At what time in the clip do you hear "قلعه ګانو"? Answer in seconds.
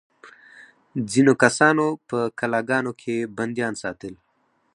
2.39-2.91